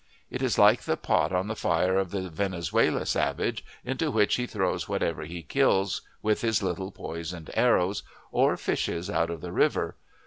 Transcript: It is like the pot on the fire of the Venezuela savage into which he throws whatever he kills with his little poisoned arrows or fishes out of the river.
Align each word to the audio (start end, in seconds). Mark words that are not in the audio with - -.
It 0.31 0.41
is 0.41 0.57
like 0.57 0.81
the 0.81 0.97
pot 0.97 1.31
on 1.31 1.47
the 1.47 1.55
fire 1.55 1.95
of 1.99 2.09
the 2.09 2.27
Venezuela 2.31 3.05
savage 3.05 3.63
into 3.85 4.09
which 4.09 4.33
he 4.37 4.47
throws 4.47 4.89
whatever 4.89 5.25
he 5.25 5.43
kills 5.43 6.01
with 6.23 6.41
his 6.41 6.63
little 6.63 6.89
poisoned 6.89 7.51
arrows 7.53 8.01
or 8.31 8.57
fishes 8.57 9.11
out 9.11 9.29
of 9.29 9.41
the 9.41 9.51
river. 9.51 9.95